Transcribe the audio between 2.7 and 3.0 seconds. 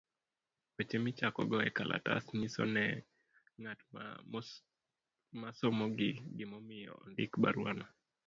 ne